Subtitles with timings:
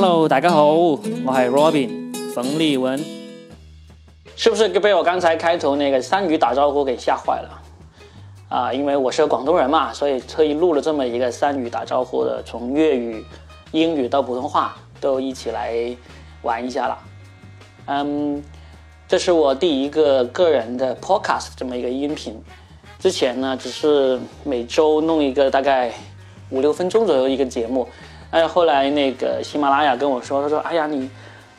[0.00, 3.04] Hello，大家好，我系 Robin 冯立文。
[4.36, 7.60] 是不是被我刚才开头那个三语打招呼给吓坏了？
[8.48, 13.24] 啊，因为我是个广东人嘛，所以特意录了这么一个三语打招呼的，从粤语、
[13.72, 15.74] 英语到普通话都一起来
[16.42, 16.98] 玩一下了。
[17.86, 18.40] 嗯，
[19.08, 22.40] 这是我第一个个人的 podcast 这么一个音频。
[23.00, 25.92] 之前呢，只是每周弄一个大概
[26.50, 27.88] 五六分钟左右一个节目。
[28.30, 31.08] 哎，后来那个喜马拉雅跟我说，他说：“哎呀，你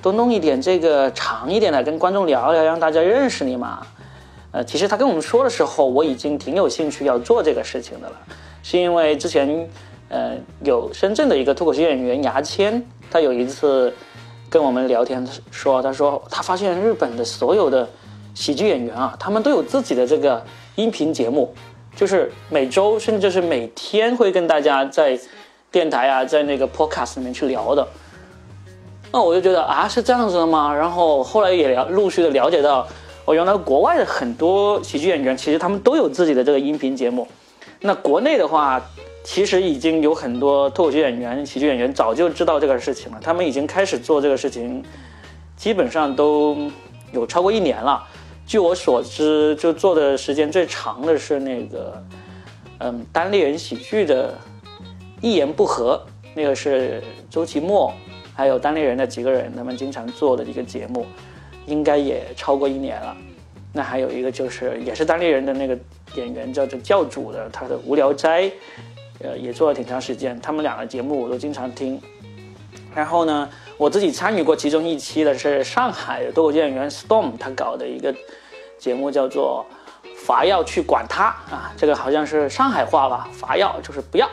[0.03, 3.81] 多弄一点这个长一点的，跟观众聊聊，让大家认识你嘛。”
[4.53, 8.15] 呃，其实他跟我们说的时候，我已经挺有兴趣要做这个事情的了，
[8.61, 9.67] 是因为之前
[10.09, 10.33] 呃
[10.63, 13.91] 有深圳的一个脱口秀演员牙签，他有一次
[14.47, 17.89] 跟我们聊天说，他说他发现日本的所有的
[18.35, 20.45] 喜剧演员啊，他们都有自己的这个
[20.75, 21.51] 音频节目，
[21.95, 25.19] 就是每周甚至是每天会跟大家在。
[25.71, 27.87] 电台啊，在那个 podcast 里面去聊的，
[29.11, 30.73] 那我就觉得啊，是这样子的吗？
[30.73, 32.87] 然后后来也了陆续的了解到，
[33.25, 37.27] 哦，原来国外的很多喜剧演员其实他们都有自己的这个音频节目。
[37.81, 38.81] 那国内的话，
[39.23, 44.83] 其实已经有很多脱口秀演员、喜剧演员早就知道这个事情了，他们已经开始做这个事情，
[45.55, 46.57] 基本上都
[47.11, 48.03] 有超过一年了。
[48.47, 52.03] 据我所知，就做的时间最长的是那个，
[52.79, 54.33] 嗯，单立人喜剧的。
[55.21, 56.01] 一言不合，
[56.33, 57.93] 那个是周奇墨，
[58.33, 61.05] 还有单立人的几个人，他们经常做的一个节目，
[61.65, 63.15] 应该也超过一年了。
[63.71, 65.77] 那还有一个就是，也是单立人的那个
[66.15, 68.49] 演员，叫做教主的，他的无聊斋，
[69.21, 70.39] 呃，也做了挺长时间。
[70.41, 72.01] 他们两个节目我都经常听。
[72.95, 78.13] 然后呢，我自己参与过其中一期的是上海的脱口秀演员 Storm 他搞的一个
[78.79, 79.63] 节目，叫做
[80.25, 84.27] “伐要去管他”啊，这个好像是上海话吧，“伐要”就是不要。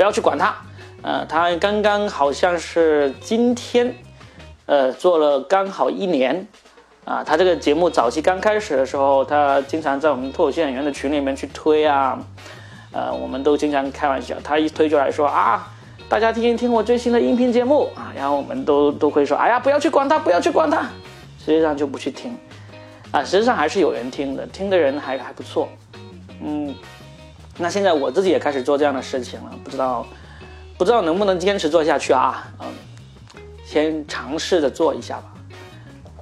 [0.00, 0.54] 不要去管他，
[1.02, 3.94] 呃，他刚刚好像是今天，
[4.64, 6.48] 呃，做了刚好一年，
[7.04, 12.18] 啊，他这个节目早期刚开始的时候，他经常在我们脱口秀演员的群里面去推啊，
[12.92, 15.70] 呃，我们都经常开玩笑，他一推出来说啊，
[16.08, 17.90] 大家听一听我最新的音频节目。
[17.94, 20.80] 啊，然后我们都都会说，哎呀，不要去管他，不要去管他，
[21.38, 22.34] 实际上就不去听，
[23.10, 25.68] 啊，实际上还是有人听的，听的人还还不错，
[26.42, 26.74] 嗯。
[27.58, 30.06] 那现在我自己也开始做这样的事情了，不知道，
[30.78, 32.50] 不知道能不能坚持做下去啊？
[32.60, 32.66] 嗯，
[33.64, 35.34] 先尝试着做一下吧。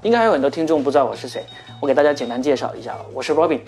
[0.03, 1.44] 应该还有很多听众不知道我是谁，
[1.81, 3.61] 我给大家简单介绍一下，我是 Robin，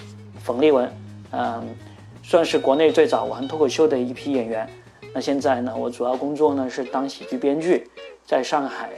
[0.42, 0.92] 冯立文，
[1.30, 1.76] 嗯，
[2.22, 4.68] 算是国内最早玩脱口秀的一批演员。
[5.12, 7.88] 那现在呢，我主要工作呢是当喜剧编剧，
[8.26, 8.90] 在上海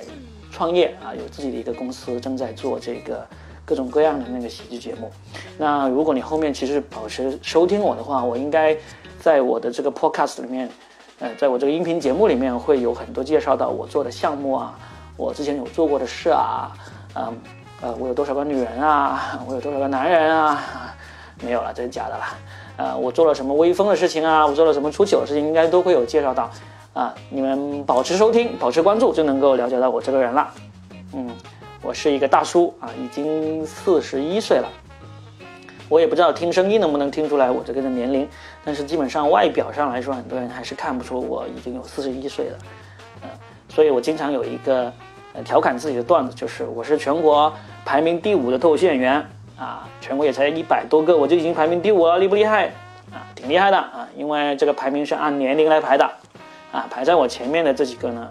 [0.51, 3.27] 创业啊，有自己的一个公司，正在做这个。
[3.65, 5.11] 各种各样的那个喜剧节目，
[5.57, 8.77] 那如果你后面其实保持收听我的话，我应该
[9.21, 10.69] 在我的这个 podcast 里面，
[11.21, 14.77] 呃，在我这个音频节目里面会有很多介绍到我做的项目啊，
[15.17, 16.73] 我之前有做过的事啊，
[17.15, 17.39] 嗯，
[17.83, 20.61] 呃，我有多少个女人啊，我有多少个男人啊，
[21.43, 22.25] 没有了，这是假的了，
[22.79, 26.51] 呃，我做了什么威风的事情啊，我做了什么出糗的事情，应该都会有介绍到，
[26.95, 30.51] 啊，你们保持收听，保持关注，就能够了解到我这个人了，
[31.15, 31.31] 嗯。
[31.83, 34.69] 我是一个大叔啊，已经四十一岁了。
[35.89, 38.27] 我也不知道听声音能不能听出来我这个的年龄，
[38.65, 42.59] 但是基本上外表上来说，很多人还是看不出我已经有四十一岁了。
[43.25, 43.29] 嗯，
[43.69, 44.93] 所以我经常有一个
[45.35, 47.53] 呃调侃自己的段子，就是我是全国
[47.85, 49.27] 排名第五的脱口秀演员
[49.59, 52.69] 啊，全国也才一百多个，我就已经排名第五了，厉不厉害？
[53.13, 56.09] 啊，挺厉害的啊，因为这个排名是按年龄来排的
[56.71, 58.31] 啊，排在我前面的这几个呢，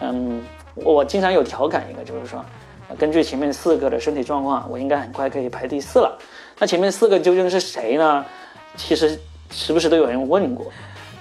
[0.00, 0.42] 嗯，
[0.74, 2.42] 我经常有调侃一个，就是说。
[2.98, 6.18] 根据前面四个的身体状况，我应该很快可以排第四了。
[6.58, 8.24] 那前面四个究竟是谁呢？
[8.76, 9.18] 其实
[9.50, 10.66] 时不时都有人问过。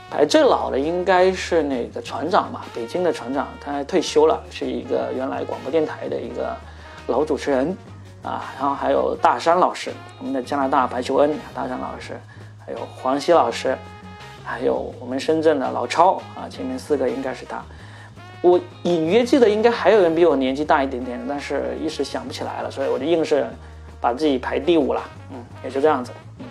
[0.09, 6.53] 排最老的应该是那个船长吧，北京的船长，他退休了，是一个原来广播电台的一个
[7.07, 7.75] 老主持人
[8.21, 8.53] 啊。
[8.59, 9.89] 然后还有大山老师，
[10.19, 12.19] 我们的加拿大白求恩大山老师，
[12.65, 13.77] 还有黄西老师，
[14.43, 16.49] 还有我们深圳的老超啊。
[16.49, 17.63] 前面四个应该是他。
[18.41, 23.45] 我隐约记得应该还有人比我年纪大一点点，但是一时想不起来了，所以我就硬是
[23.99, 25.01] 把自己排第五了。
[25.31, 26.11] 嗯，也就这样子。
[26.39, 26.45] 嗯，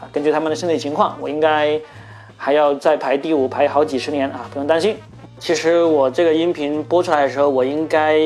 [0.00, 1.78] 啊，根据他们的身体情况，我应该
[2.36, 4.96] 还要再排第五，排好几十年啊，不用担心。
[5.38, 8.18] 其实我这个音频播出来的时候，我应该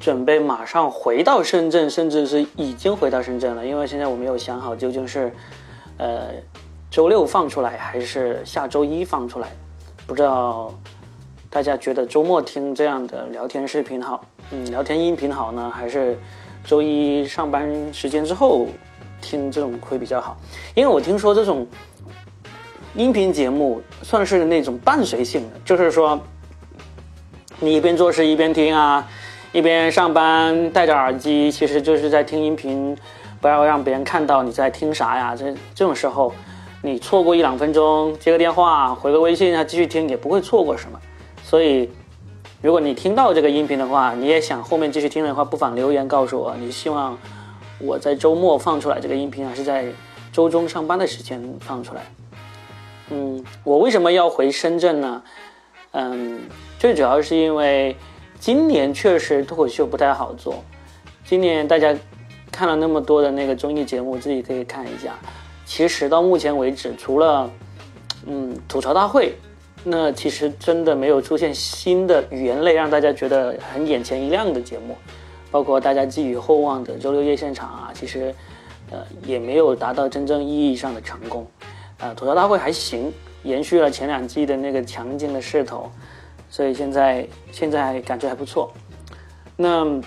[0.00, 5.32] 准备马上回到深圳，甚至是已经回到深圳了，因为现在我没有想好究竟是
[5.98, 6.22] 呃
[6.90, 9.46] 周六放出来还是下周一放出来，
[10.08, 10.74] 不知道。
[11.52, 16.18] 大家觉得周末听这样的聊天视频好，嗯，聊天音频好呢，还是
[16.64, 18.66] 周一上班时间之后
[19.20, 20.34] 听这种会比较好？
[20.74, 21.66] 因为我听说这种
[22.94, 26.18] 音频节目算是那种伴随性的，就是说
[27.60, 29.06] 你一边做事一边听啊，
[29.52, 32.96] 一边上班戴着耳机，其实就是在听音频，
[33.42, 35.36] 不要让别人看到你在听啥呀。
[35.36, 36.32] 这这种时候，
[36.80, 40.98] 你错过一两分钟，接个电话，回个微信啊，继续听也不会错过什么。
[41.52, 41.86] 所以，
[42.62, 47.18] 如果你听到这个音频的话，你也想后面继续听的话，不妨留言告诉我，你希望
[47.78, 49.92] 我在周末放出来这个音频，还是在
[50.32, 52.00] 周中上班的时间放出来？
[53.10, 55.22] 嗯，我为什么要回深圳呢？
[55.90, 56.40] 嗯。
[56.78, 57.94] 最主要是因为
[58.40, 60.64] 今年确实脱口秀不太好做。
[61.22, 61.94] 今年大家
[62.50, 65.18] 看了那么多的那个综艺节目，自己可以看一下。
[65.66, 67.50] 其实到目前为止，除了
[68.24, 69.36] 嗯吐槽大会，
[69.84, 74.96] 那其实真的没有出现新的语言类让大家觉得很眼前一亮的节目。
[75.50, 78.34] 包括大家寄予厚望的周六夜现场啊，其实
[78.90, 81.46] 呃也没有达到真正意义上的成功。
[81.98, 83.12] 呃，吐槽大会还行，
[83.42, 85.90] 延续了前两季的那个强劲的势头。
[86.48, 88.72] 所以现在现在感觉还不错，
[89.56, 90.00] 那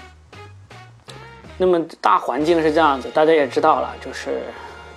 [1.57, 4.42] 那么大环境是这样子，大家也知道了，就是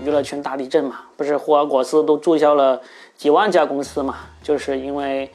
[0.03, 2.81] 娱乐圈大地震嘛，不是霍尔果斯都注销了
[3.19, 5.29] 几万家公司嘛，就是因为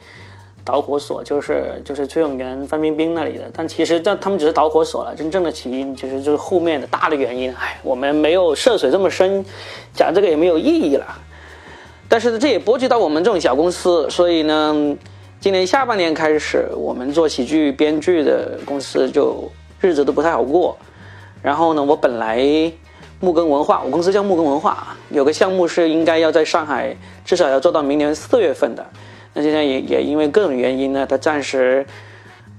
[0.64, 7.54] 导火索就是就是崔永元、范冰冰那里的，但其实这他们只是导火索了，真正的起因其实就是后面的大的原因。
[7.54, 9.44] 哎，我们没有涉水这么深，
[9.92, 11.06] 讲这个也没有意义了。
[12.08, 14.96] 但是这也波及到我们这种小公司，所以呢。
[15.40, 20.74] 今年下半年开始，我们做喜剧编剧的公司就日子都不太好过。
[21.42, 22.38] 然后呢，我本来
[23.20, 26.94] 木根文化，我公司叫木根文化啊，有个项目是应该要在上海
[27.24, 28.84] 至少要做到明年四月份的。
[29.32, 31.84] 那现在也也因为各种原因呢，它暂时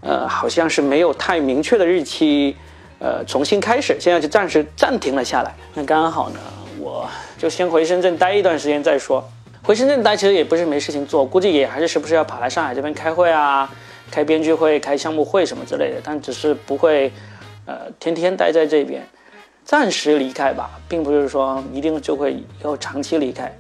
[0.01, 2.55] 呃好像是没有太明确的日期，
[2.99, 5.53] 呃重新开始，现在就暂时暂停了下来。
[5.73, 6.39] 那刚好呢，
[6.79, 9.23] 我就先回深圳待一段时间再说。
[9.63, 13.67] 回深圳待其实也不是没事情做，估计也还是时不时要跑来上海这边开会啊，
[14.11, 17.11] 开编剧会、开项目会什么之类的，但只是不会，
[17.65, 19.01] 呃，天天待在这边，
[19.65, 23.51] 暂时离开吧，并不是说一定就会要长期离开。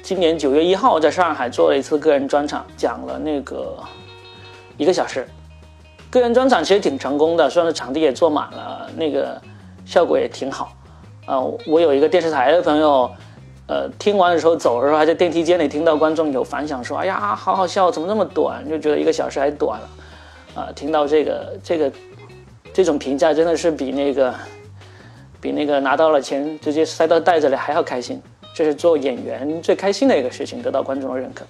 [0.00, 3.76] 今年九月一号在上海做了一次个人专场，讲了那个
[4.76, 5.26] 一个小时。
[6.08, 9.42] 个人专场其实挺成功的，虽然场地也坐满了，那个
[9.84, 10.72] 效果也挺好。
[11.26, 13.10] 啊，我有一个电视台的朋友，
[13.70, 19.88] 呃，听完的时候走的时候还在电梯间里听到观众有反响说：“哎呀，好好笑，怎么那么短？”就觉得一个小时还短了。
[20.56, 21.92] 啊，听到这个这个
[22.72, 24.34] 这种评价，真的是比那个
[25.40, 28.20] 比那个拿到了钱直接塞到袋子里还要开心。
[28.52, 31.44] 这是做演员最开心的一个事情，得到观众的认可。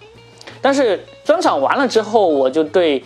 [0.60, 3.02] 但是专场完了之后，我就对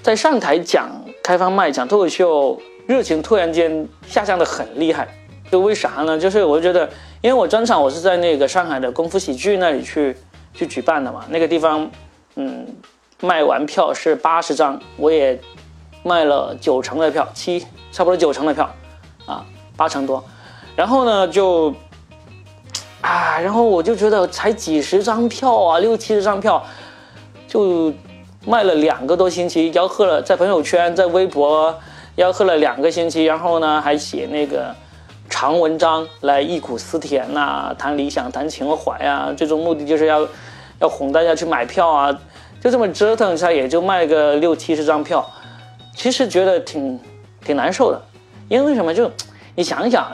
[0.00, 0.90] 在上台讲
[1.22, 5.06] 开放麦、讲脱口秀热情突然间下降的很厉害。
[5.52, 6.18] 就为啥呢？
[6.18, 6.88] 就是我觉得，
[7.20, 10.16] 因为我专场我是在那个上海的功夫喜剧那里去
[10.54, 11.90] 去举办的嘛，那个地方，
[12.36, 12.66] 嗯，
[13.20, 15.38] 卖完票是八十张，我也
[16.02, 18.70] 卖了九成的票，七差不多九成的票，
[19.26, 19.44] 啊，
[19.76, 20.24] 八成多。
[20.74, 21.74] 然后呢，就。
[23.02, 26.62] 啊，然后我就觉得才几十张票啊，六七十张票，
[27.48, 27.90] 就
[28.44, 31.74] 卖了两个多星期，吆喝了，在朋友圈、在微博
[32.18, 34.76] 吆喝了两个星期，然后呢还写那个
[35.30, 40.28] 长文章来忆苦思甜呐，谈理想、谈情怀啊，最终目的就是要
[40.80, 42.20] 要哄大家去买票啊，
[42.60, 45.26] 就这么折腾一下，也就卖个六七十张票，
[45.96, 47.00] 其实觉得挺
[47.42, 48.02] 挺难受的，
[48.48, 48.92] 因为什么？
[48.92, 49.10] 就
[49.54, 50.06] 你想一想。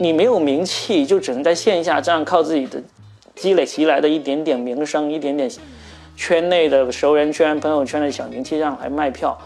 [0.00, 2.80] 你没有名气，就只能在线下这样靠自己的
[3.34, 5.50] 积累起来的一点点名声、一点点
[6.14, 9.36] 圈内的熟人圈、朋友圈的小名气这样来卖票。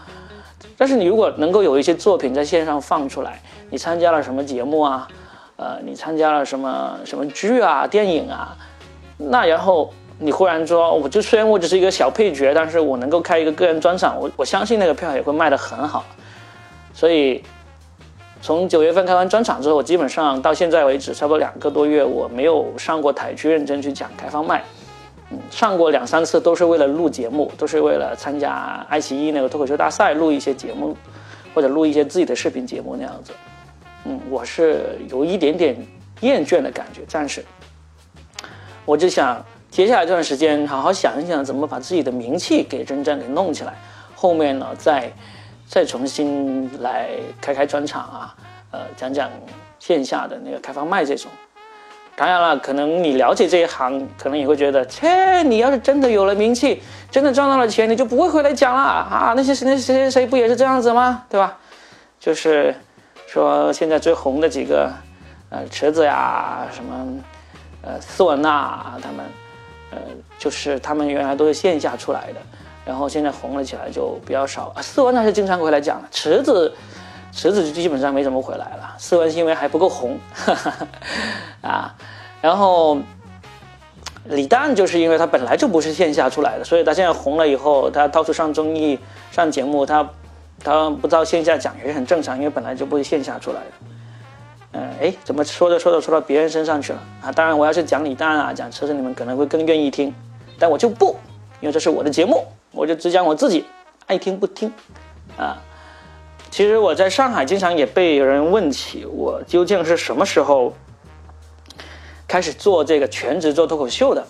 [0.77, 3.41] 但是你如果能够有一些作品在线上放出来，
[3.73, 5.07] 你参加了什么节目啊？
[5.55, 8.55] 呃，你参加了什么什么剧啊、电影啊？
[9.17, 16.05] 那然后你忽然说，我就虽然我只是一个小配角，但是我能够开一个个人专场，我我相信那个票也会卖得很好。
[16.93, 17.43] 所以。
[18.45, 24.61] 从九月份开完专场之后，我基本上到现在为止，差不多两个多月，我没有上过台去认真去讲开放麦。
[25.31, 30.93] 嗯，上过两三次都是为了录节目，都是为了参加爱奇艺那个脱口秀大赛录一些节目，
[31.55, 33.31] 或者录一些自己的视频节目那样子。
[34.05, 35.75] 嗯，我是有一点点
[36.21, 37.43] 厌倦的感觉，暂时。
[38.85, 43.73] 我就想接下来这段时间好好想一想，怎么把自己的名气给真正给弄起来。
[44.15, 45.11] 后面呢，再。
[45.65, 47.09] 再重新来
[47.41, 48.35] 开开专场啊，
[48.69, 49.27] 呃，讲讲
[49.79, 51.31] 线下的那个开放麦这种。
[52.15, 59.33] 当然了，可能你了解这一行，可能也会觉得，切，你要是真的有了名气，真的赚到了钱，你就不会回来讲了啊。
[59.35, 61.25] 那些谁谁谁谁不也是这样子吗？
[61.27, 61.57] 对吧？
[62.19, 62.75] 就是
[63.33, 64.93] 说现在最红的几个，
[65.49, 67.19] 呃，池子呀，什么，
[67.81, 69.25] 呃，斯文呐，他们，
[69.89, 69.97] 呃，
[70.37, 72.39] 就是他们原来都是线下出来的，
[72.85, 74.71] 然后现在红了起来就比较少。
[74.83, 76.71] 斯文那是经常回来讲的，池子，
[77.31, 78.93] 池子就基本上没怎么回来了。
[78.99, 80.87] 斯文是因为还不够红，哈 哈
[81.67, 81.95] 啊，
[82.39, 82.99] 然后。
[84.27, 88.97] 李诞就是因为他本来就不是线下出来的，所以他现在红了以后，他到处上综艺、
[89.33, 90.09] 上节目，他
[90.63, 93.71] 他不到线下讲也是很正常，因为本来就不是线下出来的。
[94.71, 97.31] 嗯，哎，怎么说着说着说到别人身上去了啊？
[97.31, 100.13] 当然，我要是讲李诞啊，讲车子，你们可能会更愿意听，
[100.57, 101.15] 但我就不，
[101.59, 103.65] 因为这是我的节目，我就只讲我自己，
[104.07, 104.71] 爱听不听
[105.37, 105.61] 啊。
[106.49, 110.73] 其实我在上海经常也被人问起，我究竟是什么时候？
[112.25, 114.25] 开始做这个全职做脱口秀的，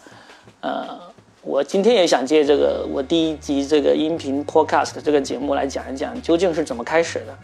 [0.60, 1.00] 呃，
[1.46, 7.38] 我今天也想借这个我第一集这个音频 podcast 这个节目来讲一讲究竟是怎么开始的。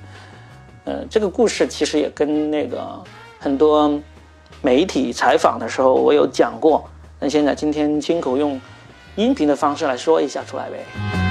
[0.85, 2.97] 呃，这个故事其实也跟那个
[3.37, 3.99] 很多
[4.61, 6.89] 媒体采访的时候我有讲过，
[7.19, 8.59] 那现在今天亲口用
[9.17, 11.28] 音频的方式来说一下出来呗。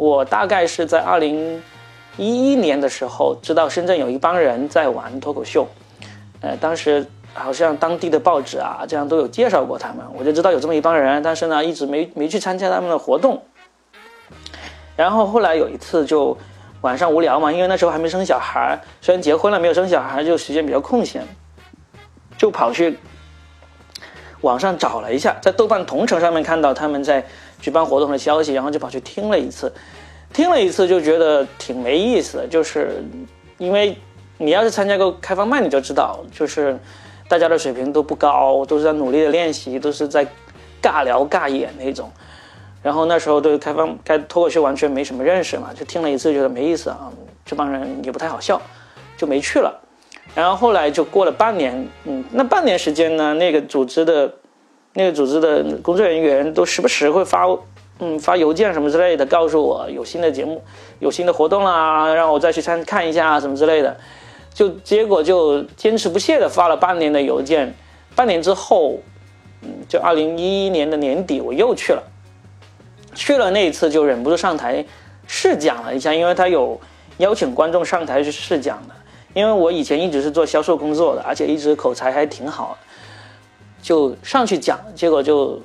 [0.00, 1.62] 我大概是在二零
[2.16, 5.68] 一一年的时候，知道深圳有一帮人在玩脱口秀，
[6.40, 13.42] 呃，当时好像当地的报纸啊，这样都有介绍过他们，我就知道有这么一帮人，但是呢，一直没没去参加他们的活动。
[14.96, 16.34] 然后后来有一次就
[16.80, 21.22] 晚上无聊嘛，因为那时候还没生小孩，虽然结婚了没有生小孩，就时间比较空闲，
[22.38, 22.98] 就跑去
[24.40, 27.22] 网上找了一下，在豆瓣同城上面看到他们在。
[27.60, 29.72] 举办活动的消息，然后就跑去听了一次，
[30.32, 33.04] 听了一次就觉得挺没意思的，就是
[33.58, 33.96] 因为
[34.38, 36.78] 你要是参加过开放麦，你就知道，就是
[37.28, 40.26] 大家的水平都不高，都是在努力的练习，都是在
[40.82, 42.10] 尬聊尬演那种。
[42.82, 47.12] 然后那时候对开放开脱口秀完全没什么认识嘛，就听了一次觉得没意思啊，
[47.44, 48.60] 这帮人也不太好笑，
[49.16, 49.78] 就没去了。
[50.34, 54.32] 然后后来就过了半年，嗯，那半年时间呢，那个组织的。
[54.94, 57.46] 那个组织的工作人员都时不时会发，
[58.00, 60.62] 嗯，发邮件什么之类的，告诉我有新的节目、
[60.98, 63.96] 有新的活动啦，让我再去参看一下什么之类的。
[64.52, 67.72] 就结果就坚持不懈的发了半年的邮件，
[68.16, 68.98] 半年之后，
[69.62, 72.02] 嗯，就二零一一年的年底我又去了，
[73.14, 74.84] 去了那一次就忍不住上台
[75.26, 76.78] 试讲了一下，因为他有
[77.18, 78.94] 邀请观众上台去试讲的。
[79.32, 82.76] 因为我以前一直是做销售工作的，而且一直口才还挺好。
[83.82, 85.60] 就上去讲，结果就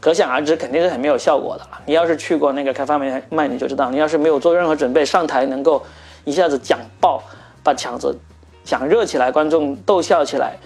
[0.00, 1.66] 可想而知，肯定是很没有效果的。
[1.86, 5.82] 你要是去过那个开发麦麦，你就知道，你要是没有做任何准备，上台能够
[6.24, 7.22] 一下子讲爆，
[7.62, 8.18] 把场子
[8.64, 10.56] 讲热起来，观众逗笑起来，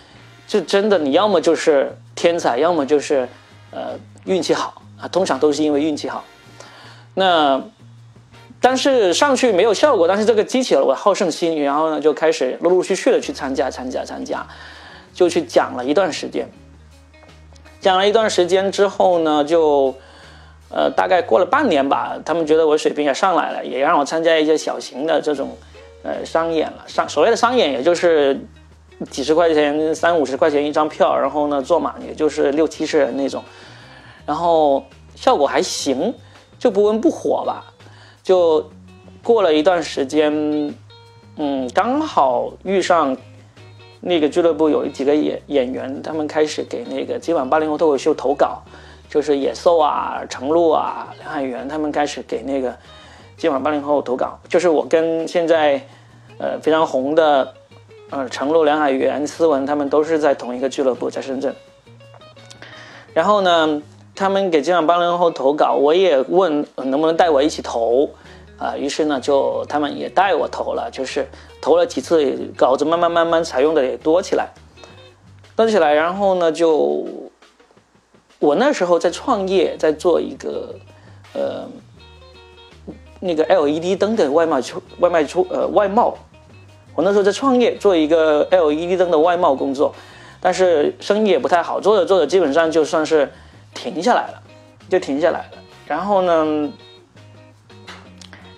[0.47, 3.29] 就真的你要么就是天才，要么就是
[3.71, 3.91] 呃
[4.25, 6.25] 运气好啊，通常都是因为运气好。
[7.15, 7.63] 那
[8.61, 14.45] 但是上去没有效果，但是这个激起了我好胜心，然后呢就开始陆陆续续的去参加参加参加，
[15.13, 16.49] 就去讲了一段时间。
[17.87, 19.95] 讲了一段时间之后呢，就，
[20.71, 25.57] 呃，大概过了半年吧，他们觉得我水平也上来了，也让我参加一些小型的这种，
[26.03, 26.83] 呃，商演了。
[26.89, 28.45] 商所谓的商演，也就是
[29.09, 33.41] 几十块钱、三五十块钱一张票，然后呢，坐满也就是六七十人那种，
[34.27, 34.83] 然后
[35.15, 36.13] 效果还行，
[36.59, 37.73] 就不温不火吧。
[38.21, 38.69] 就
[39.23, 40.75] 过了一段时间，
[41.37, 43.17] 嗯，刚好遇上。
[44.01, 48.63] 那个俱乐部有几个演演员，他们开始给那个今晚八零后脱口秀投稿，
[49.09, 52.77] 就是野兽啊、程璐啊、梁海源，他们开始给那个
[53.37, 54.39] 今晚八零后投稿。
[54.49, 55.81] 就是我跟现在
[56.39, 57.55] 呃非常红的
[58.11, 61.55] 呃程璐、梁海源、思文，他们都是在同一个俱乐部，在深圳。
[63.13, 63.83] 然后呢，
[64.15, 68.11] 他们给今晚八零后投稿，我也问能不能带我一起投。
[68.59, 71.29] 啊，于是呢，就他们也带我投了，就是
[71.61, 74.49] 投了几次稿子，慢慢慢慢采用的也多起来，
[75.55, 75.93] 多起来。
[75.93, 77.07] 然后呢，就
[78.39, 80.75] 我那时候在创业，在做一个
[81.35, 81.69] 呃
[83.21, 86.17] 那个 LED 灯的外贸出外卖出呃外贸。
[86.95, 89.95] 我那时候在创业，做一个 LED 灯的外贸工作，
[90.41, 93.31] 但是生意也不太好，做着做着基本上就算是
[93.75, 94.43] 停下来了，
[94.89, 95.59] 就停下来了。
[95.87, 96.73] 然后呢？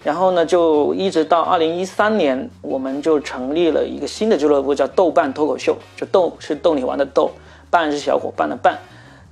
[0.08, 5.76] 然后呢，就一直到二零一三年，我们就成立了一个新的俱乐部，叫豆瓣脱口秀。
[5.94, 7.30] 就豆是逗你玩的逗，
[7.68, 8.78] 伴是小伙伴的伴。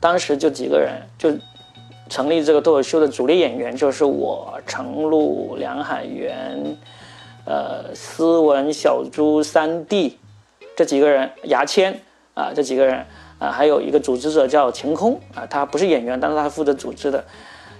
[0.01, 1.33] 当时就几个人，就
[2.11, 6.77] 成立这个脱口秀的主力演员就是我、程璐、梁海源、
[7.47, 10.19] 呃、思文、小猪三弟
[10.77, 11.99] 这几个人，牙签
[12.35, 13.03] 啊，这几个人
[13.39, 17.25] 啊，还有一个组织者叫晴空啊，他不是演员，但是他负责组织的。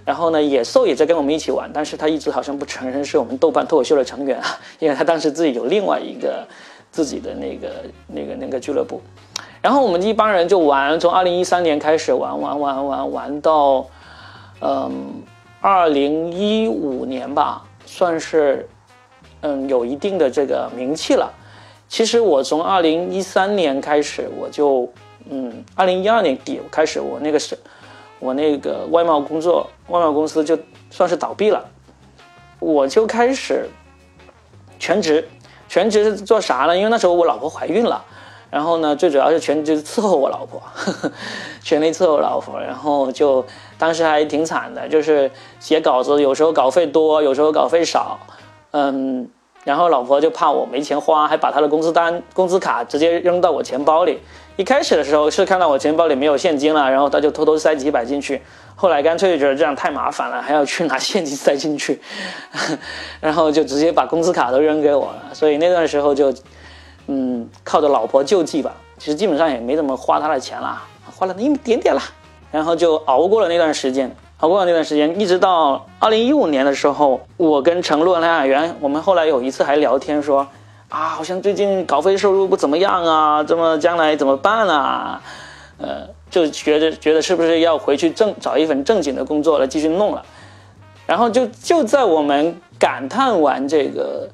[0.07, 6.47] 然后呢，野兽也在跟我们一起玩，但是他一直好像不承认是我们豆瓣脱口秀的成员啊， 因为他当时自己有另外一个
[6.89, 7.69] 自己的那个
[8.07, 9.01] 那个那个俱乐部。
[9.61, 13.85] 然后我们一帮人就玩，从二零一三年开始玩玩玩玩玩到，
[14.61, 15.21] 嗯，
[15.59, 18.65] 二零一五年吧，算是
[19.41, 21.29] 嗯有一定的这个名气了。
[21.89, 24.89] 其实我从二零一三年开始，我就
[25.29, 27.57] 嗯，二零一二年底开始，我那个是，
[28.19, 30.57] 我那个外贸工作，外贸公司就
[30.89, 31.63] 算是倒闭了，
[32.59, 33.69] 我就开始
[34.79, 35.27] 全职，
[35.67, 36.77] 全职是做啥呢？
[36.77, 38.03] 因为那时候我老婆怀孕了。
[38.49, 41.11] 然后呢，最主要是全就是伺候我老婆呵呵，
[41.61, 42.57] 全力伺候老婆。
[42.57, 43.45] 然后就
[43.77, 48.17] 当时还挺惨的，就是写稿子有时候稿费多，有时候稿费少，
[48.71, 49.29] 嗯，
[49.65, 54.21] 然后老婆就怕我没钱花，还把她的工资单、工资卡直接扔到我钱包里。
[54.57, 58.41] 一开始的时候是看到我钱包里没有现金了，然后他就偷偷塞几百进去。
[58.75, 62.01] 后来干脆觉得这样太麻烦了，还要去拿现金塞进去，
[63.21, 65.23] 然后就直接把工资卡都扔给我了。
[65.33, 66.33] 所以那段时候就。
[67.09, 72.01] 嗯，靠着老婆救济吧，其实基本上也没怎么花他的钱啦，花了那么一点点啦，
[72.51, 80.45] 然后就熬过了那段时间，熬过了那段时间，一直到二零一五年的时候，我跟陈露、梁海源，我们后来有一次还聊天说，
[80.89, 85.21] 啊，好像最近稿费收入不怎么样啊，这么将来怎么办啊？
[85.77, 90.25] 呃，就觉得觉得是不是要回去正找一份正经的工作来继续弄了，
[91.05, 94.29] 然后就就在我们感叹完这个。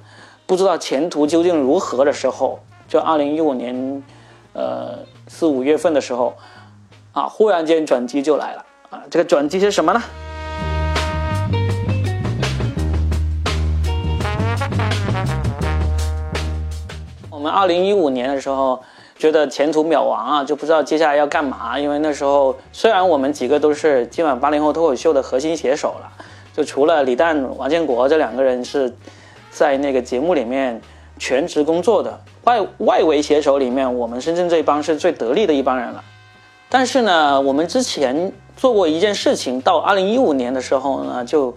[0.45, 4.03] 不知道前途究竟如何的时候，就二零一五年，
[4.51, 6.35] 呃四五月份的时候，
[7.13, 9.01] 啊，忽然间转机就来了啊！
[9.09, 10.03] 这个转机是什么呢？
[17.43, 18.81] 我们二零一五年的时候
[19.17, 21.77] 觉得前途渺茫啊，就不知道接下来要干嘛。
[21.77, 26.09] 因为那时候虽然我们几个都是今晚八零后脱口秀的核心写手了，
[26.53, 28.93] 就除了李诞、王建国这两个人是。
[29.51, 30.81] 在那个节目里面
[31.19, 36.03] 全职工作的外外围写手里面，我们深圳这一帮是最得力的一帮人了。
[36.69, 41.53] 但是呢，我们之前做过一件事情，到二零一五年的时候呢，就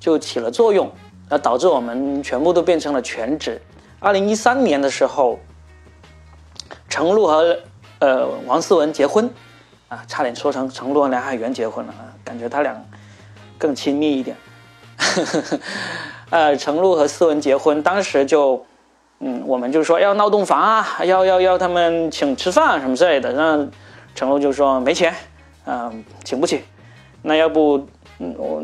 [0.00, 0.90] 就起了作用，
[1.28, 3.60] 那导致我们全部都变成了全职。
[4.00, 5.40] 二零一三年的时候，
[6.88, 7.58] 程璐和
[7.98, 9.28] 呃王思文结婚，
[9.88, 12.80] 啊，差点说成程璐和梁海源结婚了，感觉他俩
[13.58, 14.36] 更亲密一点。
[16.30, 18.64] 呃，程璐和思文结婚，当时就，
[19.18, 23.32] 嗯，我们就说要闹洞房啊，要要要他们请吃饭什么之类的。
[23.32, 23.66] 那
[24.14, 25.12] 程璐就说没钱，
[25.66, 26.62] 嗯，请不起。
[27.22, 27.84] 那要不，
[28.18, 28.60] 嗯，我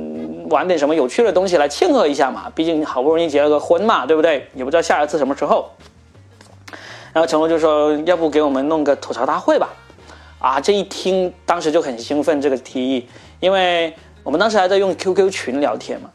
[0.54, 2.48] 玩点什么有趣的东西来庆贺一下嘛？
[2.54, 4.48] 毕竟好不容易结了个婚嘛，对不对？
[4.54, 5.68] 也不知道下一次什么时候。
[7.12, 9.70] 然后成龙就说，要不给我们弄个吐槽大会吧？
[10.38, 13.08] 啊，这一听，当时就很兴奋这个提议，
[13.40, 16.08] 因为我们当时还在用 QQ 群聊天嘛。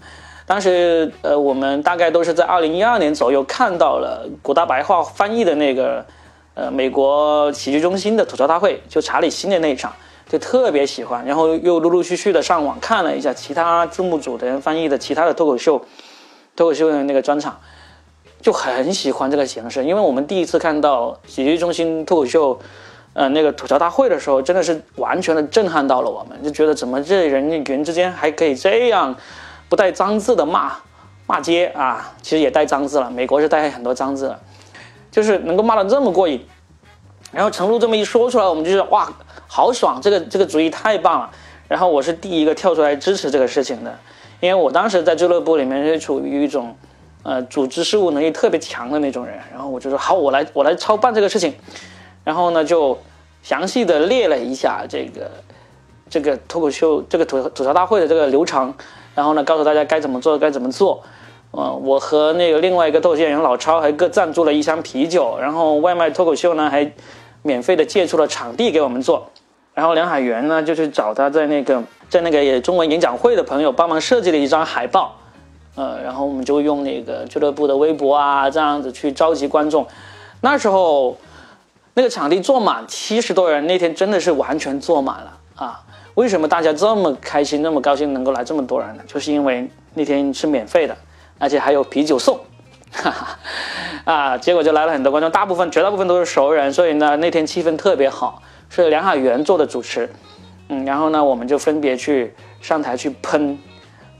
[0.46, 6.06] 当时，呃，我们大概都是在二零一二年左右看到了古大白话翻译的那个，
[6.54, 9.94] 呃，美国喜剧中心的吐槽大会，就查理辛的那一场，
[10.30, 11.26] 就特别喜欢。
[11.26, 15.82] 然后又陆陆续续的上网看了一下其他字幕组的人翻译的其他的脱口秀，
[16.56, 17.60] 脱口秀的那个专场，
[18.42, 19.84] 就很喜欢这个形式。
[19.84, 22.60] 因为我们第一次看到喜剧中心脱口秀，
[23.14, 29.16] 呃，那个吐槽大会的时候，真的是完全的震撼到了我们，就觉得怎么这人与人之间还可以这样。
[29.68, 30.76] 不带脏字的骂
[31.28, 33.12] 骂街啊，其实也带脏字了。
[33.12, 34.40] 美国是带很多脏字了，
[35.12, 36.44] 就是能够骂得这么过瘾。
[37.32, 39.08] 然后程璐这么一说出来，我们就觉得哇，
[39.60, 40.00] 好爽！
[40.02, 41.30] 这个这个主意太棒了。
[41.68, 43.94] 然后我是第一个跳出来支持这个事情的，
[44.40, 46.74] 因为我当时在俱乐部里面是处于一种
[47.24, 49.38] 呃组织事务能力特别强的那种人。
[49.52, 51.54] 然后我就说好，我来我来操办这个事情。
[52.24, 52.98] 然后呢，就
[53.44, 55.30] 详细的列了一下这个
[56.10, 58.74] 这个脱口秀这个吐吐槽大会的这个流程。
[59.14, 61.04] 然后呢，告诉大家该怎么做，该怎么做。
[61.52, 65.38] 嗯，我和那个另外一个脱口秀演员老超还各赞助了一箱啤酒。
[65.38, 66.90] 然后外卖脱口秀呢，还
[67.42, 69.30] 免费的借出了场地给我们做。
[69.80, 75.16] 然后梁海源呢，就去找他在那个在那个也中文演讲会的朋友帮忙设计了一张海报。
[75.76, 79.88] 呃，然后我们就用那个俱乐部的微博啊，这样子去召集观众。
[80.42, 81.18] 那时候
[81.94, 85.82] 那个场地坐满七十多人，那天真的是完全坐满了啊。
[86.16, 89.04] 为什么大家这么开心、那么高兴能够来这么多人呢？
[89.08, 90.98] 就是因为那天是免费的，
[91.38, 92.38] 而且还有啤酒送，
[92.92, 93.40] 哈哈，
[94.04, 100.10] 啊，结果就来了很多观众，大部分、绝大部分都是熟人，所以呢，那天气氛特别好，是梁海源做的主持，
[100.70, 103.58] 嗯，然后呢，我们就分别去上台去喷，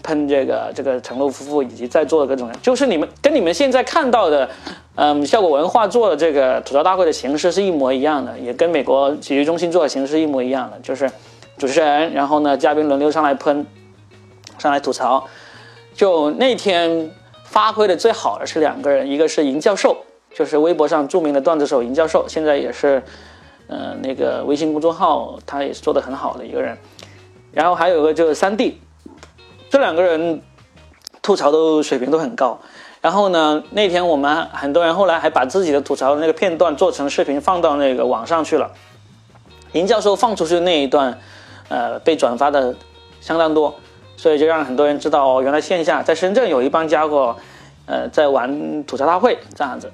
[0.04, 4.50] 喷这个这个陈露夫妇以及在座的各种人，就是你们跟你们现在看到的，
[4.96, 11.10] 嗯，效果文化做的这个吐槽大会的形式是一模一样的，也跟美国喜剧中心做的形式一模一样的，就是
[11.58, 13.66] 主持人，然后呢嘉宾轮流上来喷，
[14.58, 15.26] 上来吐槽。
[15.94, 17.12] 就那天
[17.44, 19.98] 发挥的最好的是两个人，一个是尹教授，
[20.34, 23.04] 就是微博上著名的段子手尹教授，现在也是，
[23.70, 26.78] 呃，那个微信公众号他也是做的很好的一个人。
[27.54, 28.82] 然后还有个就是三弟，
[29.70, 30.42] 这两个人
[31.22, 32.60] 吐槽都水平都很高。
[33.02, 38.72] 然后呢，那天我们很多人后来还把自己的吐槽的那个片段做成视频放到那个网上去了。
[39.72, 41.18] 林教授放出去那一段，
[41.70, 42.76] 呃，被转发的
[43.22, 43.74] 相当多，
[44.18, 47.36] 所以就让很多人知道哦，原来线下在深圳有一帮家伙，
[47.86, 49.92] 呃，在玩吐槽大会这样子。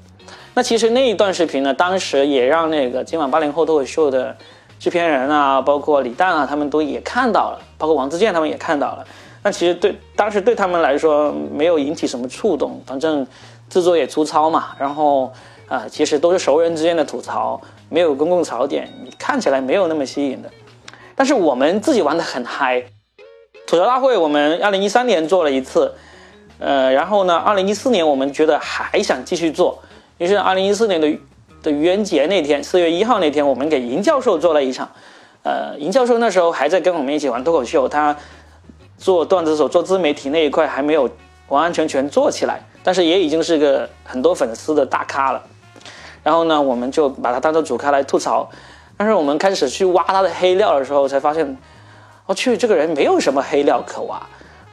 [0.56, 4.36] 那其实那一段视频呢，当时也让那个今晚八零后脱口秀的。
[4.78, 9.06] 制片人啊，包括李诞啊，他们都也看到了，包括王自健他们也看到了。
[9.42, 13.26] 那其实对当时对他们来说没有引起什么触动，反正
[13.70, 14.76] 制作也粗糙嘛。
[14.78, 15.32] 然后
[15.70, 20.52] 啊，其实都是熟人之间的吐槽，没有公共槽点，你看起来没有那么吸引的。
[21.16, 22.84] 但是我们自己玩的很嗨，
[23.66, 25.96] 吐槽大会我们二零一三年做了一次，
[26.60, 29.82] 呃，然后呢，二零一四年我们觉得还想继续做，
[30.18, 31.18] 于是二零一四年的。
[31.64, 34.88] 的愚人节那天，四月一号那天，我们给银教授做了一场。
[35.42, 38.16] 呃，银教授那时候还在跟我们一起玩脱口秀，他
[39.00, 41.10] 做段子手、做自媒体那一块还没有
[41.48, 45.42] 完完全全做起来，但是也已经是个很多粉丝的大咖了。
[46.22, 48.48] 然后呢，我们就把他当做主咖来吐槽。
[48.96, 51.58] 但是我们开始去挖他的黑料的时候，才发现，
[52.28, 54.22] 我去，这个人没有什么黑料可挖，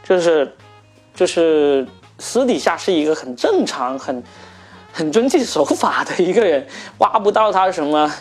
[0.05, 0.55] 就是
[1.15, 1.87] 就是
[2.19, 4.23] 私底下是一个很正常、很。
[4.93, 6.67] 很遵纪守法的一个人，
[6.99, 8.13] 挖不到他什么，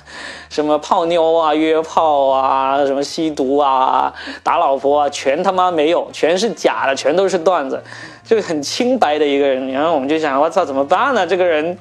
[0.49, 7.83] 什么泡妞啊、约炮啊、什么吸毒啊、打老婆啊，全他妈没有，全是假的，全都是段子，
[8.23, 9.71] 就很清白的一个人。
[9.71, 11.27] 然后我们就想，我操，怎么办呢？
[11.27, 11.77] 这个人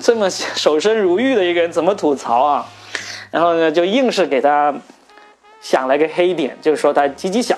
[0.00, 2.66] 这么守身如玉的一个人，怎么吐槽啊？
[3.30, 4.74] 然后呢，就硬是给他
[5.60, 7.56] 想了个黑点，就是说他鸡鸡小。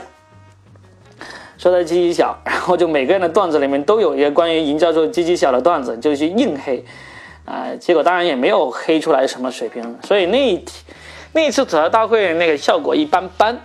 [1.58, 6.84] 说他鸡鸡小，然后就每个人的段子里面都有一个关于尹教授鸡鸡小的段子，就去硬黑，
[7.44, 10.64] 啊，结果当然也没有黑出来什么水平，所以那一
[11.32, 13.60] 那一次吐槽大会那个效果一般般，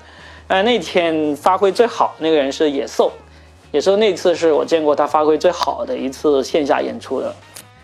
[0.48, 3.12] 呃，那天发挥最好那个人是野兽，
[3.72, 7.32] 野兽那次是我见过他发挥最好的一次线下演出的，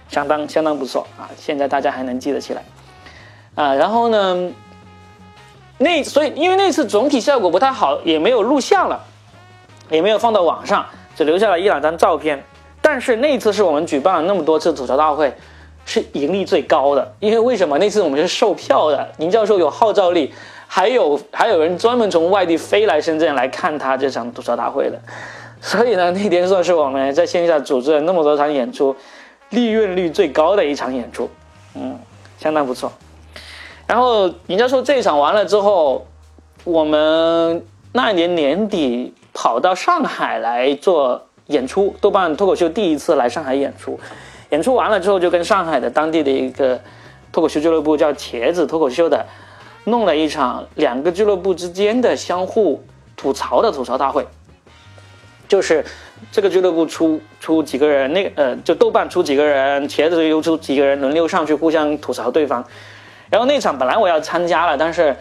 [0.09, 2.63] 相当相当不错啊，现在大家还能记得起来，
[3.53, 4.51] 啊，然后呢，
[5.77, 9.05] 那所以因为那次总体效果不太好，也没有录像了。
[9.89, 12.43] 也没有放到网上，只留下了一两张照片。
[12.81, 15.33] 但是那次是我们举办了那么多次吐槽大会，
[15.85, 17.13] 是盈利最高的。
[17.19, 19.07] 因为为什么那次我们是售票的？
[19.17, 20.33] 宁教授有号召力，
[20.65, 24.97] 还有还有人专门从外地飞来深圳来看他这场吐槽大会的。
[25.61, 28.95] 所以呢，那天算是我们在线下组织了那么多场演出，
[29.49, 31.29] 利润率最高的一场演出，
[31.75, 31.99] 嗯，
[32.39, 32.91] 相当不错。
[33.85, 36.07] 然后宁教授这一场完了之后，
[36.63, 39.13] 我们那一年年底。
[39.41, 43.97] 跑到上海来做演出，豆瓣脱口秀第一次来上海演出，
[44.49, 46.77] 演出完了之后就跟上海的当地的一个
[47.31, 49.25] 脱口秀俱乐部叫茄子脱口秀的，
[49.85, 52.83] 弄了一场两个俱乐部之间的相互
[53.15, 54.27] 吐槽的吐槽大会，
[55.47, 55.85] 就是
[56.33, 62.61] 这个俱乐部出出几个人，那个呃就豆瓣出几个人，茄子又出几个人轮流上去互相吐槽对方，
[63.29, 65.15] 然后那场本来我要参加了，但是。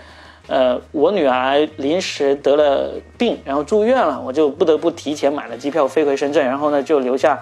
[0.49, 7.39] 呃，我女儿临时得了病，然后住院了，我就不得不提前买了机票飞回深圳，然后呢就留下，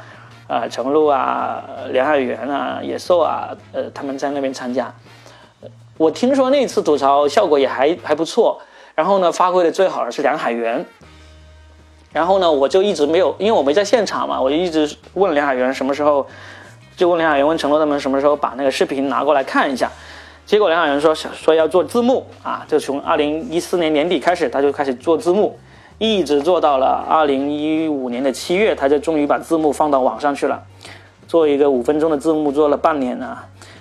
[0.49, 4.93] 啊，程璐啊、梁海源啊、野兽啊，呃，他们在那边参加。
[5.97, 8.61] 我听说那次吐槽效果也还还不错，
[8.97, 10.85] 然后呢发挥的最好的是梁海源，
[12.13, 16.27] 然后呢我就一直没有，因为我没在现场嘛，我就一直问梁海源什么时候，
[16.97, 19.89] 就问梁海源问程璐他们什么时候把那个视频拿过来看一下。
[20.47, 25.59] 结果梁海源说说要做字幕啊，就从二零一四年年底开始，他就开始做字幕，
[25.99, 30.63] 一直做到了二零一五年的七月，他就终于把字幕放到网上去了。
[31.27, 33.37] 做一个五分钟的字幕做了半年呢，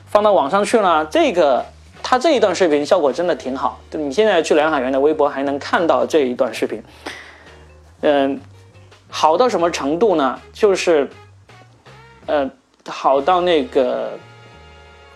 [0.07, 1.05] 放到网上去了。
[1.05, 1.63] 这个
[2.01, 6.81] 他这一段视频效果真的挺好，你现在去梁海源的微博还能看到这一段视频。
[8.01, 8.41] 嗯，
[9.07, 10.39] 好到什么程度呢？
[10.51, 11.07] 就是，
[12.25, 12.49] 呃，
[12.87, 14.09] 好到那个。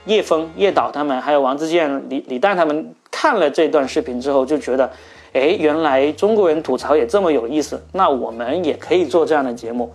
[0.10, 4.90] 叶枫、叶导他们，还有王自健、李李诞他们看了这段视频之后，就觉得，
[5.34, 9.94] 哎，原来中国人吐槽也这么有意思，那我们也可以做这样的节目。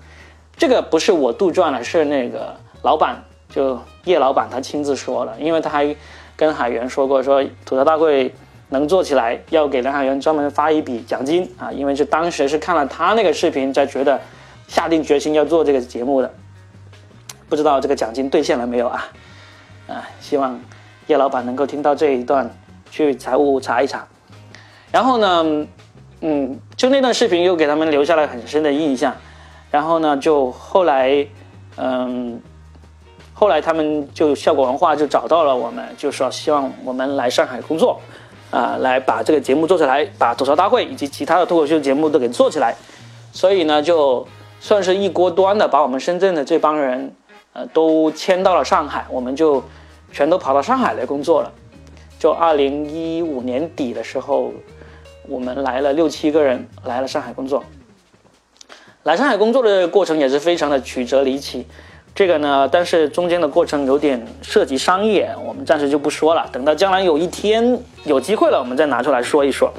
[0.56, 5.96] 这个不是我杜撰的，是那个老板，就叶老板他亲自说了，因为他还
[6.36, 8.32] 跟海源说过，说吐槽大会
[8.68, 14.20] 能做起来，要给梁海源专门发一笔奖金啊，因为是当时是看了他那个视频才觉得
[14.68, 16.32] 下定决心要做这个节目的。
[17.48, 19.06] 不知道这个奖金兑现了没有啊？
[19.86, 20.58] 啊，希望
[21.06, 22.50] 叶老板能够听到这一段，
[22.90, 24.06] 去财务查一查。
[24.90, 25.66] 然后呢，
[26.20, 29.14] 嗯，就那段视频又给他们留下了很深的印象。
[29.70, 31.26] 然后呢，就后来，
[31.76, 32.40] 嗯，
[33.34, 38.00] 后来他们就效果文化就找到了我们，就说希望我们来上海工作，
[38.50, 42.74] 啊，来把这个节目做起来，把吐槽大会以及其他的脱口秀节目都给做起来。
[43.32, 44.26] 所以呢，就
[44.60, 47.14] 算是一锅端的把我们深圳的这帮人。
[47.54, 49.62] 呃，都迁到了上海，我们就
[50.12, 51.52] 全都跑到上海来工作了。
[52.18, 54.52] 就二零一五年底的时候，
[55.28, 57.62] 我们来了六七个人来了上海工作。
[59.04, 61.64] 来上海工作的过程也是非常的曲折离奇，
[62.12, 66.48] 这个呢，但是中间的过程有点涉及商业，我们暂时就不说了。
[66.50, 69.72] 等到将来有一天有机会了，我们再拿出来说一说。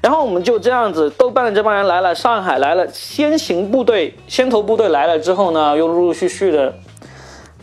[0.00, 6.72] 然后我们就这样子，豆瓣的这帮人来了，上海来了，先行部队、先头部队来了之后呢，又陆陆续续的。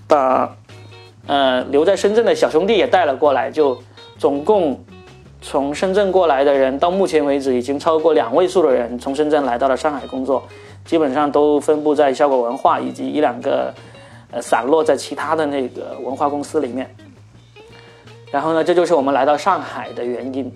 [0.08, 0.56] 把，
[1.28, 3.78] 呃，留在深圳的小兄弟也带了过来，就
[4.18, 4.84] 总共
[5.42, 10.48] 从深圳过来的人，到目前为止已经超过两位数的人从深圳来到了上海工作，
[10.86, 13.74] 基本上都分布在效果文化以及一两个，
[14.32, 16.90] 呃，散落在其他的那个文化公司里面。
[18.32, 20.52] 然后呢，这就是我们来到上海的原因。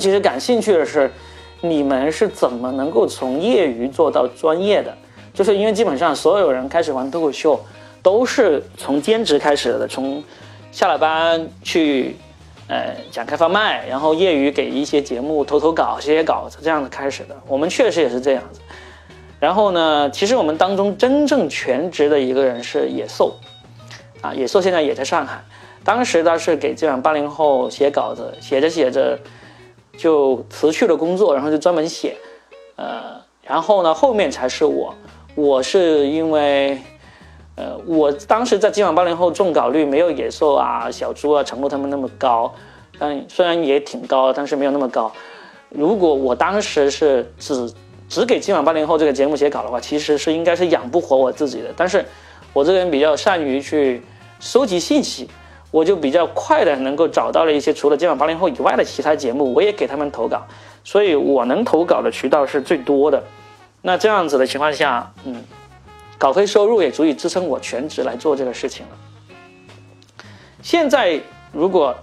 [0.00, 1.10] 其实感兴趣的是，
[1.60, 4.96] 你们是怎么能够从业余做到专业的？
[5.32, 7.60] 就是因为基本上所有人开始玩脱口秀，
[8.02, 10.24] 都是从兼职开始的，从
[10.72, 12.16] 下了班去，
[12.66, 17.36] 呃，讲开放麦，然后业余给一些节目投投稿、写写稿子这样的开始的。
[17.46, 18.60] 我们确实也是这样子。
[19.38, 23.36] 然后呢，其实我们当中真正全职的一个人是野兽，
[24.20, 25.44] 啊，野兽现在也在上海，
[25.84, 29.18] 当时他是给这样八零后写稿子，写着写着。
[30.00, 32.16] 就辞去了工作，然后就专门写，
[32.76, 34.94] 呃，然后呢，后面才是我。
[35.34, 36.78] 我是因为，
[37.56, 42.50] 呃，我当时在今晚八零后中稿率没有野兽啊、小猪啊、程璐他们那么高，
[42.98, 45.12] 但虽然也挺高，但是没有那么高。
[45.68, 47.70] 如果我当时是只
[48.08, 51.68] 只给今晚八零后这个节目写稿的话，其实是应该是养不活我自己的。
[51.76, 52.02] 但是
[52.54, 54.00] 我这个人比较善于去
[54.40, 55.28] 收集信息。
[55.70, 60.42] 我就比较快的能够找到了一些除了今晚八零后以外的其他节目，我也给他们投稿，
[60.82, 63.22] 所以我能投稿的渠道是最多的。
[63.80, 65.44] 那这样子的情况下，嗯，
[66.18, 70.24] 稿费收入也足以支撑我全职来做这个事情了。
[70.60, 71.20] 现在
[71.52, 71.94] 如果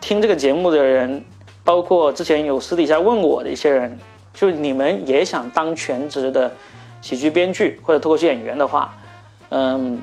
[0.00, 1.24] 听这个节目的人，
[1.64, 3.98] 包括之前有私底下问我的一些人，
[4.34, 6.52] 就你们也想当全职的
[7.00, 8.94] 喜剧编剧或者脱口秀演员的话，
[9.48, 10.02] 嗯。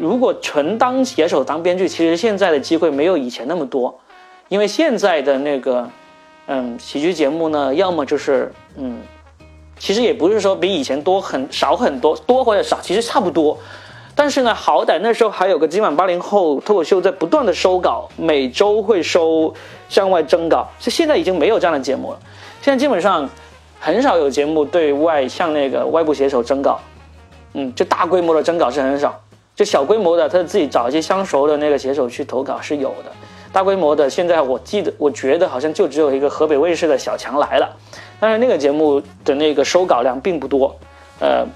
[0.00, 4.00] 如果纯当写手、当编剧，其实现在的机会没有以前那么多，
[4.48, 5.86] 因为现在的那个，
[6.46, 9.02] 嗯，喜剧节目呢，要么就是，嗯，
[9.78, 13.58] 其实也不是说比以前多很少很多，多或者少其实差不多，
[14.14, 19.52] 但是呢，好歹那时候还有个今晚八零后脱口秀在不断的收稿，每周会收
[19.90, 22.18] 向外征稿，就现在已经没有这样的节目了，
[22.62, 23.28] 现在基本上
[23.78, 26.80] 很少有节目对外向那个外部写手征稿，
[27.52, 29.20] 嗯，就大规模的征稿是很少。
[29.60, 33.12] 就小规模的，他自己找一些相熟的那个写手去投稿是有的。
[33.52, 37.70] 大规模的，现在我记得，我觉得好像就只有一个河北卫视的小强来了，
[38.18, 40.74] 但是那个节目的那个收稿量并不多。
[41.20, 41.46] 呃，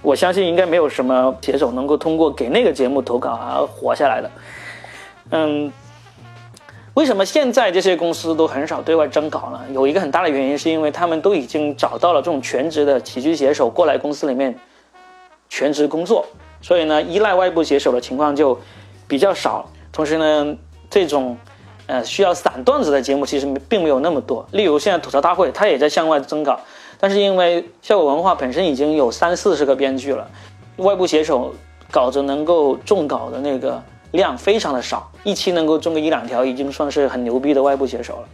[0.00, 4.30] 我相信应该没有什么写手能够通过给那个节目投稿而活下来的。
[5.32, 5.70] 嗯，
[6.94, 9.60] 为什么现在这些公司都很少对外征稿呢？
[9.74, 14.58] 有一个很大的原因是因为他们都已经找到了这种全职的喜剧写手过来公司里面
[15.50, 16.24] 全职工作。
[16.62, 18.58] 所以呢，依赖外部写手的情况就
[19.08, 19.68] 比较少。
[19.92, 20.56] 同时呢，
[20.88, 21.36] 这种
[21.86, 24.46] 呃需要散段子的节目其实并没有那么多。
[24.52, 26.60] 例如现在吐槽大会，它也在向外征稿，
[26.98, 30.30] 但是因为效果文化本身已经有三四十个编剧了，
[30.76, 31.54] 外部写手
[31.90, 38.28] 稿子能够中稿的那个量非常的少，一期能够中个一两条已经算是很牛逼的外部写手了。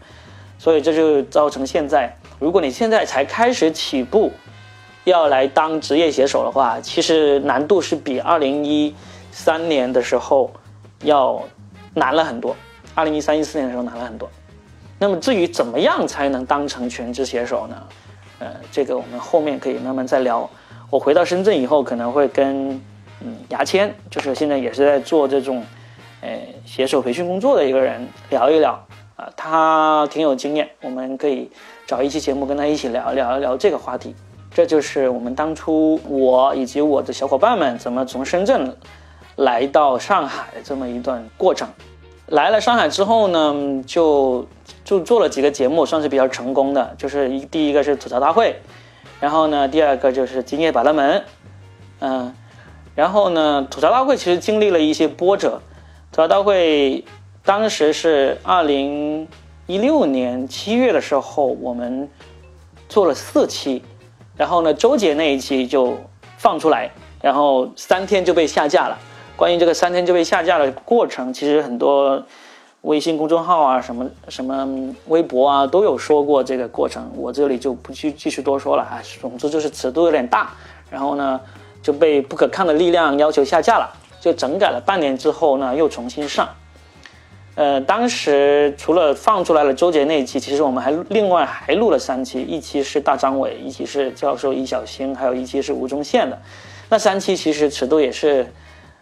[0.58, 4.32] 所以这就造成现在，如果你现在才开始起步。
[5.06, 8.92] 要来当职业写手的话，其实难度是比二零一
[9.30, 10.50] 三年的时候
[11.04, 11.40] 要
[11.94, 12.56] 难了很多。
[12.92, 14.28] 二零一三一四年的时候难了很多。
[14.98, 17.76] 那么至于怎么样才能当成全职写手呢？
[18.40, 20.48] 呃，这个我们后面可以慢慢再聊。
[20.90, 22.70] 我回到深圳以后，可能会跟
[23.20, 25.62] 嗯牙签，就是现在也是在做这种，
[26.20, 28.72] 呃写手培训工作的一个人聊一聊
[29.14, 31.48] 啊，他挺有经验，我们可以
[31.86, 34.12] 找一期节目跟他一起聊聊一聊这个话题。
[34.56, 38.74] 这就是我们当初我以及我的小伙伴们怎么从深圳
[39.36, 41.68] 来到上海的这么一段过程。
[42.28, 44.46] 来了上海之后呢，就
[44.82, 46.94] 就做了几个节目，算是比较成功的。
[46.96, 48.56] 就是一第一个是吐槽大会，
[49.20, 51.22] 然后呢，第二个就是今夜百乐门，
[51.98, 52.34] 嗯，
[52.94, 55.60] 然后呢，吐槽大会其实经历了一些波折。
[56.10, 57.04] 吐槽大会
[57.44, 59.28] 当时是二零
[59.66, 62.08] 一六年七月的时候，我们
[62.88, 63.82] 做了四期。
[64.36, 65.96] 然后呢，周杰那一期就
[66.36, 66.90] 放出来，
[67.22, 68.98] 然后三天就被下架了。
[69.34, 72.22] 关于这个三天就被下架的过程，其实很多
[72.82, 79.00] 微信公众号啊、什么什么微博啊都有说过这个过程，我这里就不去继续多说了啊。
[79.20, 80.50] 总之就是尺度有点大，
[80.90, 81.40] 然后呢
[81.82, 86.48] 就被不可抗的力量要求下架了，就整改了半年之后呢又重新上。
[87.56, 96.38] 呃，当时除了放出来了周杰那一期，其实我们还另外还录了三期，一期是大张伟，一期是教授易小星，还有一期是吴宗宪的。
[96.90, 98.46] 那三期其实尺度也是，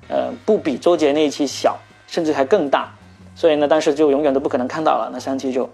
[0.06, 2.94] 呃，不比周杰那一期小，甚至还更大。
[3.34, 5.68] 所以呢，当时就永远都不可能看到了那三期就。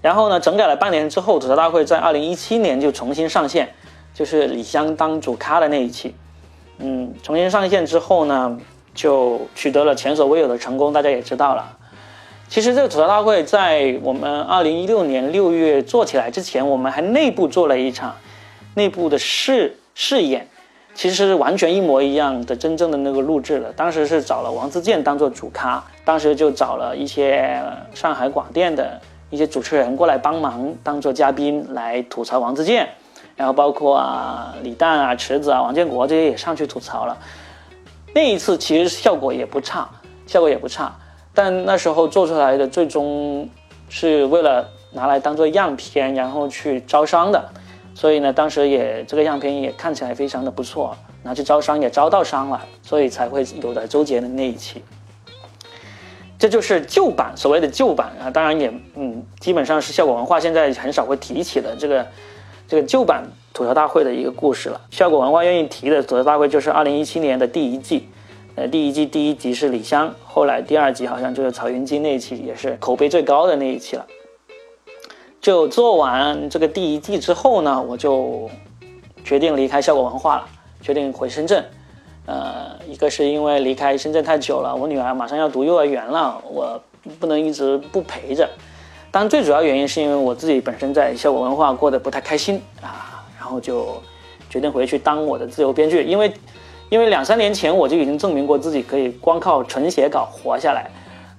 [0.00, 3.74] 然后呢，整改了半年之后，吐槽大会在二零一七年就重新上线，
[4.14, 6.14] 就是李湘当主咖的那一期。
[6.78, 8.56] 嗯，重新上线之后呢？
[8.96, 11.76] 就取得了前所未有的成功，大家也知道了。
[12.48, 18.14] 其实这个吐槽大会在我们二零一六年六月做起来之前，我们还内部做了一场
[18.74, 20.48] 内部的试试演，
[20.94, 23.72] 其实是完全一模一样的真正的那个录制了。
[23.72, 27.60] 当时是找了王自健当做主咖，当时就找了一些
[27.92, 32.88] 上海广电的一些主持人过来帮忙当做嘉宾来吐槽王自健，
[33.34, 37.18] 然后包括啊李诞啊池子啊王建国这些也上去吐槽了。
[38.16, 39.86] 那一次其实效果也不差，
[40.26, 40.90] 效果也不差，
[41.34, 43.46] 但那时候做出来的最终
[43.90, 47.46] 是为了拿来当做样片，然后去招商的，
[47.94, 54.82] 所以呢，当时也这个样片也看起来非常的不错，拿去招商也招到商了，所以才会有的周杰的那一期。
[56.38, 62.06] 这就是旧版，所谓的旧版啊，当然也嗯，基本上是效果文化现在很少会提起的这个
[62.68, 63.24] 这个旧版。
[63.52, 64.78] 吐槽大会的一个故事了。
[64.90, 68.06] 效果文化愿意提的吐槽大会就是二零一七年的第一季，
[68.54, 74.04] 呃，第一季第一集是李湘，后来第二集好像就是曹云金那一期，也是口碑最高的那一期了。
[75.40, 78.50] 就做完这个第一季之后呢，我就
[79.24, 80.46] 决定离开效果文化了，
[80.82, 81.64] 决定回深圳。
[82.26, 86.78] 呃，一个是因为离开深圳太久了，我女儿马上要读幼儿园了，我
[87.18, 88.46] 不能一直不陪着。
[89.16, 93.24] 当然，最主要原因是因为我自己本身在效果文化过得不太开心啊。
[93.38, 93.96] 然后就
[94.50, 96.30] 决定回去当我的自由编剧，因为
[96.90, 100.90] 因为两三年前我就已经证明过自己可以光靠纯写稿活下来，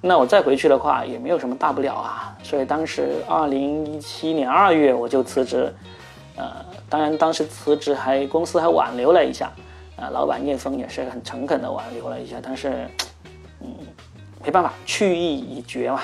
[0.01, 2.35] 那我再回去的话也没有什么大不了啊。
[2.41, 5.71] 所以当时二零一七年二月我就辞职，
[6.35, 6.51] 呃，
[6.89, 9.51] 当然当时辞职还公司还挽留了一下，
[9.97, 12.87] 呃，老板叶峰也是很诚恳的挽留了一下，但是
[13.61, 13.69] 嗯，
[14.43, 16.01] 没办法，去意已决嘛，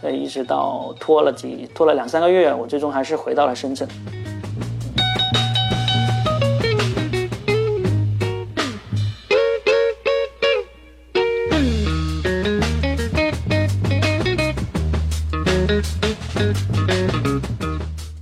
[0.00, 3.88] 所以一直到拖了几拖了两三个月，我最终还是回到了深圳。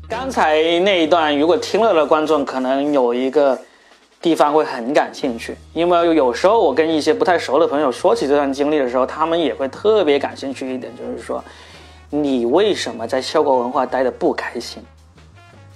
[0.09, 3.57] 刚才那一段，如果听了的观众可能有一个
[4.25, 11.45] 地方会很感兴趣，因为有时候我跟一些不太熟的朋友说起这段经历的时候，他们也会特别感兴趣一点，就是说，
[12.09, 14.83] 你为什么在效果文化待的不开心？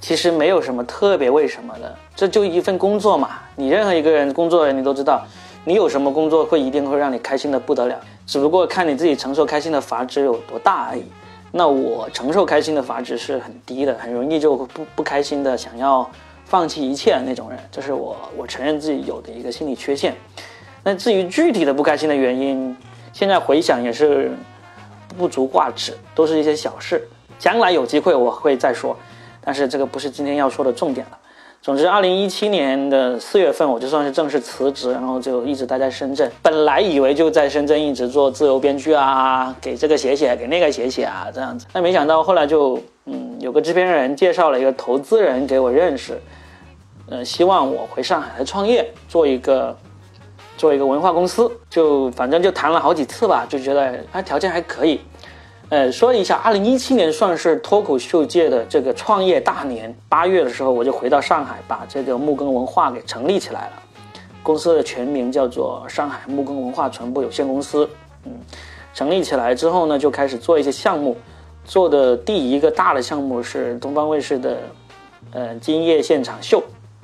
[0.01, 3.33] 其实没有什么特别为什么的，这就一份工作嘛。
[3.55, 5.23] 你任何一个人工作人，你都知道，
[5.67, 11.05] 你有什么工作会一定会让你开心的不得了，只不过看你自己承受开心的阀值有多大而已。
[11.53, 16.09] 那我承受开心的阀值是很低的，很容易就不不开心的，想要
[16.49, 20.15] 放弃一切的那种人，这是我我承认自己有的一个心理缺陷。
[20.83, 22.75] 那至于具体的不开心的原因，
[23.13, 24.33] 现在回想也是
[25.19, 27.07] 不足挂齿，都是一些小事，
[27.39, 28.97] 将来有机会我会再说，
[29.45, 31.19] 但是这个不是今天要说的重点了。
[31.61, 36.31] 总之，二零一七年的四月份，我就算是正式辞职，然后就一直待在深圳。
[36.41, 41.67] 本来以为就在深圳一直做自由编剧啊，给这个写写，给那个写写啊，这样子。
[41.73, 46.17] 但没想到后来就，嗯，有个制片人介绍了一个投资人给我认识，
[47.11, 49.77] 呃，希望我回上海来创业，做一个
[50.57, 51.51] 做一个文化公司。
[51.71, 55.01] 就反正就谈了好几次吧，就觉得他条件还可以。
[55.71, 59.95] 呃，说一下，二零一七年算是脱口秀界的这个创业大年。
[60.09, 63.83] 八月的时候，我就回到上海，把这个木根文化给成立起来了。
[64.43, 67.89] 公司的全名叫做上海木根文化传播有限公司。
[68.25, 68.33] 嗯，
[68.95, 71.17] 成立起来之后呢，就开始做一些项目。
[71.65, 74.57] 做的第一个大的项目是东方卫视的，
[75.33, 76.63] 呃，今夜现场秀。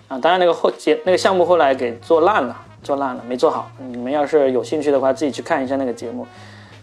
[0.08, 3.70] 啊，当然那个后节那个项目后来给做烂了，做烂了，没做好。
[3.88, 6.26] 你们要是有兴趣的话，自己去看一下那个节目。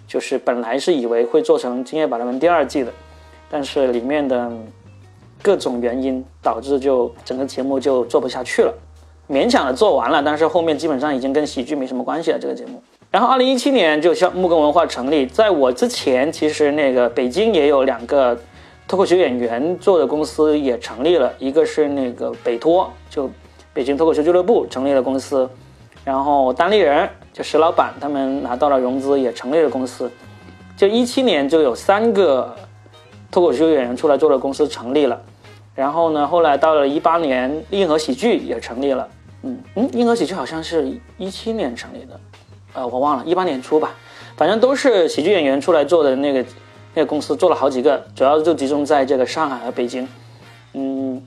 [0.08, 2.92] 就是本来是以为会做成《今夜百乐门》第二季的，
[3.50, 4.52] 但是里面的
[5.42, 8.74] 各种原因导致就整个节目就做不下去了，
[9.30, 12.84] 勉强的做完了，但是后面基本上已经跟喜剧没什么关系了这个节目。
[13.10, 18.38] 然后二零一七年就像木根文化成立，在我之前其实那个北京也有两个
[18.92, 23.30] 脱口秀演员做的公司也成立了，一个是那个北托，就
[23.74, 25.50] 北京脱口秀俱乐部成立了公司，
[26.04, 27.10] 然后单立人。
[27.32, 30.12] 就石老板他们拿到了融资，也成立了公司。
[30.76, 32.54] 就一七年就有三个
[33.32, 35.18] 脱口秀演员出来做的公司成立了。
[35.74, 39.08] 然后呢，后来到了一八年，硬核喜剧也成立了。
[39.44, 42.20] 嗯嗯，硬核喜剧好像是一七年成立的，
[42.74, 43.94] 呃，我忘了，一八年初吧。
[44.36, 46.44] 反正都是喜剧演员出来做的那个
[46.94, 50.08] 那个公司，做了好几个，主要就集中在这个上海和北京。
[50.74, 51.22] 嗯。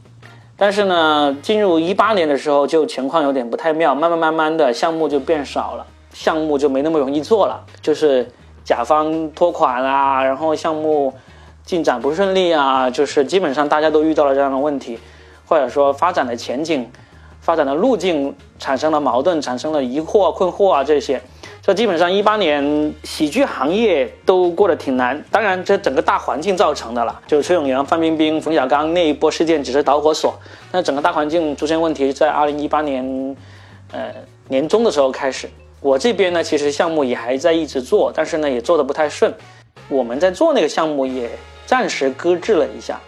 [0.56, 8.30] 但是呢，进入一八年的时候，就情况有点不太妙，慢慢慢慢的项目就变少了，项目就没那么容易做了，就是
[8.62, 11.12] 甲方拖款啊，然后项目
[11.64, 14.96] 进展不顺利啊，就是基本上大家都遇到了这样的问题，
[15.44, 16.88] 或者说发展的前景、
[17.40, 21.20] 发展的路径产生了矛盾，产生了疑惑、困惑啊这些。
[21.66, 27.22] 这基本上一八年喜剧行业都过得挺难，当然这整个大环境造成的了。
[27.26, 30.38] 就是崔永元、范冰冰、冯小刚那一波事件只是导火索，
[30.70, 33.34] 那整个大环境出现问题在二零一八年，
[33.92, 34.12] 呃
[34.48, 35.48] 年中的时候开始。
[35.80, 39.32] 我这边呢，其实项目也还在一直做，但是呢也做的不太顺。
[39.88, 41.30] 我们在做那个项目也
[41.64, 43.00] 暂时搁置了一下，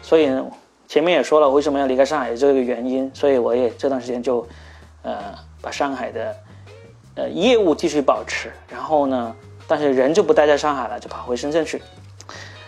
[0.00, 0.42] 所以呢
[0.86, 4.48] 前面也说了为什么要离开上海这个原因，所以我也这段时间就，
[5.02, 6.34] 呃把上海的。
[7.18, 9.34] 呃，业务继续保持，然后呢，
[9.66, 11.82] 但是人就不待在上海了，就跑回深圳去。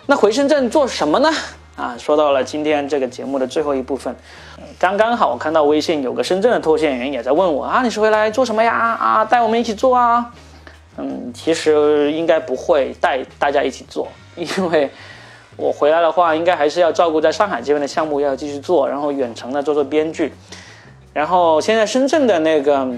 [0.07, 1.31] 那回深圳做什么呢？
[1.77, 4.13] 啊，说到了今天这个节目的最后一部分，
[4.77, 8.75] 刚刚好我看到微信有个深圳的脱线员也在问我啊，你是回来做什么呀？
[8.75, 10.33] 啊，带我们一起做啊？
[10.97, 14.91] 嗯，其实应该不会带大家一起做，因为
[15.57, 20.33] 我回来的话，应该还是要照顾在上海这边的项目要继续做，然后远程的做做编剧，
[21.13, 22.89] 然后现在深圳的那个。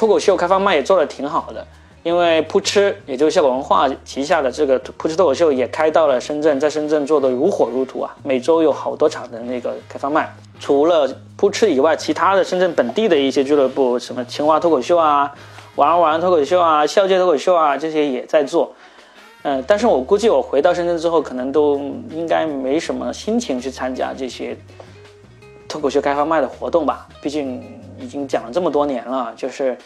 [0.00, 1.62] 脱口秀开放麦也做的挺好的，
[2.02, 10.34] 因为扑哧，也就是效果文化旗下的这个扑哧脱口秀也开到了深圳，在深圳做的如火如荼啊，每周有好多场的那个开放麦。
[10.58, 15.30] 除了扑哧以外，其他的深圳本地的一些俱乐部，什么青蛙脱口秀啊、
[15.74, 18.72] 玩玩脱口秀啊、笑界脱口秀啊，这些也在做。
[19.42, 21.76] 嗯，但是我估计我回到深圳之后，可能都
[22.08, 24.56] 应该没什么心情去参加这些
[25.68, 27.62] 脱口秀开放麦的活动吧，毕竟。
[28.00, 29.76] 已经讲了这么多年了，就是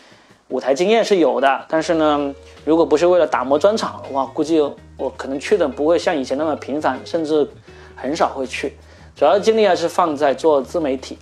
[0.48, 2.34] 舞台经验是有的，但是呢，
[2.64, 4.60] 如果不是为了打磨专场的话，估计
[4.96, 7.48] 我可能去的不会像以前那么频繁，甚至
[7.96, 8.74] 很少会去。
[9.16, 11.16] 主要精力还是放在做自媒体，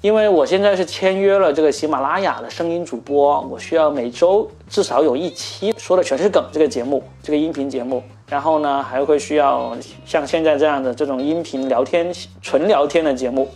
[0.00, 9.76] 因为我现在是签约了这个喜马拉雅的声音主播，我需要每周至少有一期说的全是梗这个节目，这个音频节目，然后呢还会需要
[10.06, 13.48] 像现在这样的这种音频聊天纯聊天的节目，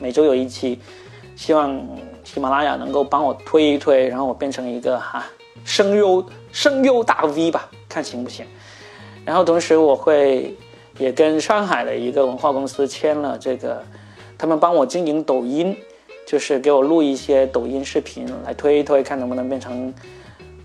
[0.00, 0.80] 每周有一期。
[1.34, 1.78] 希望
[2.24, 5.24] 喜马拉雅能够帮我推一推，然后我变成一个哈
[5.64, 8.46] 声优声优大 V 吧，看行不行？
[9.24, 10.56] 然后同时我会
[10.98, 13.82] 也跟上海的一个文化公司签了这个，
[14.36, 15.76] 他们帮我经营抖音，
[16.26, 19.92] 就是给我录一些抖音视频来推一推，看能不能变成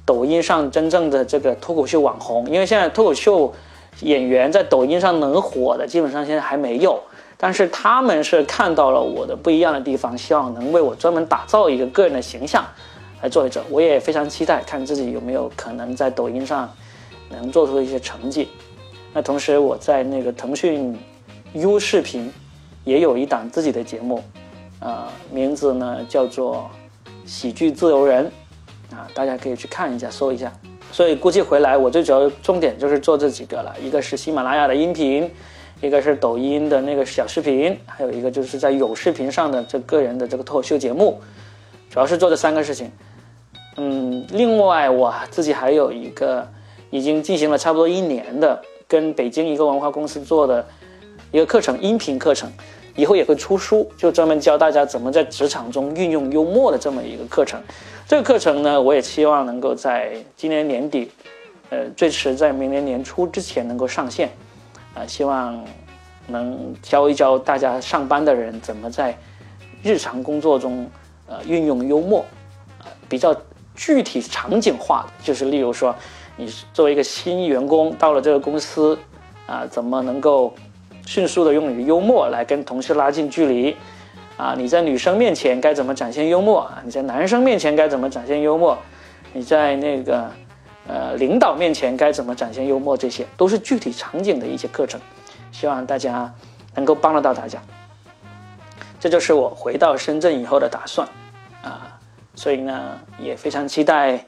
[0.05, 2.45] 抖音上真正的这个脱口秀网红。
[2.47, 3.53] 因为现在脱口秀
[4.01, 6.99] 演员在抖音上能火的，基本上现在还没有。
[7.39, 12.65] 但是他们是看到了我的不一样的地方，希望能为我专门打造一个个人的形象
[13.21, 13.61] 来做一做。
[13.69, 16.67] 我也非常期待看自己有没有可能在抖音上
[17.29, 18.49] 能做出一些成绩。
[19.13, 20.97] 那同时我在那个腾讯
[21.53, 22.33] U 视频
[22.83, 24.23] 也有一档自己的节目，
[24.79, 26.67] 呃，名字呢叫做
[27.25, 28.31] 喜剧自由人
[28.91, 30.51] 啊，大家可以去看一下，搜一下。
[30.91, 35.29] 所以估计回来我最主要重点就是做这几个了，一个是喜马拉雅的音频。
[35.81, 41.19] 一个是抖音的那个小视频，还有一个就是在有视频上的这个人的这个脱口秀节目，
[41.89, 42.91] 主要是做这三个事情。
[43.75, 46.47] 嗯，另外我自己还有一个
[46.89, 50.65] 已经进行了差不多一年的，跟北京一个文化公司做的
[51.31, 52.51] 一个课程，音频课程，
[52.95, 57.61] 以后也会出书，就专门教大家怎么在职场中运用幽默的这么一个课程。
[58.07, 61.11] 这个课程呢，我也希望能够在今年年底
[61.69, 64.29] 呃，最迟在明年年初之前能够上线，
[64.97, 65.63] 啊，希望
[66.25, 69.15] 能教一教大家上班的人怎么在
[69.83, 70.89] 日常工作中
[71.27, 72.25] 呃运用幽默，
[72.79, 73.35] 啊，比较
[73.75, 75.95] 具体场景化的，就是例如说，
[76.35, 78.97] 你作为一个新员工到了这个公司，
[79.45, 80.51] 啊，怎么能够
[81.05, 83.75] 迅速的用你的幽默来跟同事拉近距离，
[84.35, 86.67] 啊，你在女生面前该怎么展现幽默？
[86.83, 88.75] 你在男生面前该怎么展现幽默？
[89.31, 90.27] 你在那个。
[90.87, 94.99] 呃，领导面前该怎么展现幽默，这些都是具体场景的一些课程，
[95.51, 96.33] 希望大家
[96.75, 97.61] 能够帮得到大家。
[98.99, 101.07] 这就是我回到深圳以后的打算
[101.61, 101.99] 啊，
[102.35, 104.25] 所以呢，也非常期待，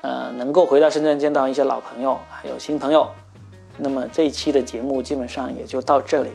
[0.00, 3.08] 呃，能够回到深圳见到一些老朋友，还有新朋友。
[3.76, 6.30] 那么这一期的节目基本上也就到这里，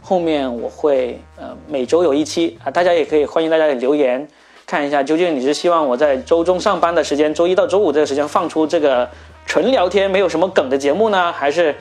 [0.00, 4.28] 后面我会呃每周有一期啊，大家也可以欢迎大家留言。
[4.72, 9.06] 看一下，究竟你是希望我在周中上班的时间，周一到周五这个时间放出这个
[9.44, 11.76] 纯聊天、没有什么梗的节目呢，还是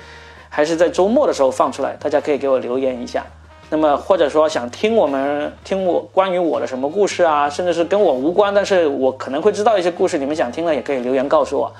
[0.49, 1.95] 还是在周末的时候放出来？
[2.01, 3.25] 大家可以给我留言一下。
[3.69, 11.73] 那么或者说想听我们听我关于我的什么故事啊，甚至是跟我无关，但是我可能会知道一些故事，你们想听的也可以留言告诉我，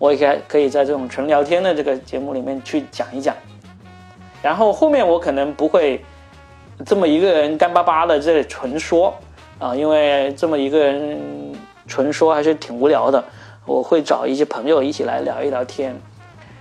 [0.00, 3.32] 我也可以可以在这种纯聊天的这个节目里面去讲一讲。
[4.42, 6.04] 然后后面我可能不会
[6.84, 9.14] 这么一个人干巴巴的这纯说。
[9.58, 11.18] 啊，因为这么一个人
[11.86, 13.24] 纯说还是挺无聊的，
[13.64, 15.96] 我会找一些朋友一起来聊一聊天，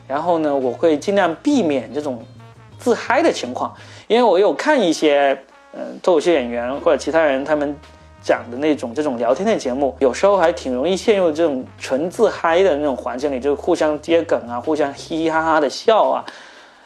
[0.07, 2.23] 然后呢，我会尽量避免这种
[2.79, 3.73] 自嗨的情况，
[4.07, 5.37] 因为我有看一些
[5.73, 7.75] 嗯脱口秀演员或者其他人他们
[8.21, 16.23] 讲的那种这种聊天的节目，有时候还挺容易陷入这种纯自嗨的那种环境里，就是互相接梗啊，互相嘻嘻哈哈的笑啊，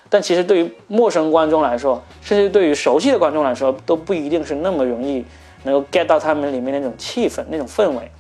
[0.10, 5.24] 但其实对于陌生观众来说，甚至对于熟悉的观众来说，都不一定是那么容易。
[5.64, 8.12] 能够 get 到他们里面那种气氛、那种氛围，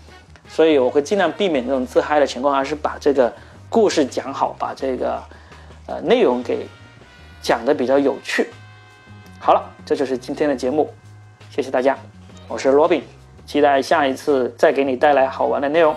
[0.47, 3.33] 所以我会尽量避免那种自嗨的情况，而是把这个
[3.69, 5.21] 故事讲好，把这个
[5.85, 6.67] 呃内容给
[7.41, 8.49] 讲的比较有趣。
[9.39, 10.93] 好了，这就是今天的节目，
[11.49, 11.97] 谢谢大家，
[12.47, 13.03] 我是罗宾，
[13.45, 15.95] 期待下一次再给你带来好玩的内容。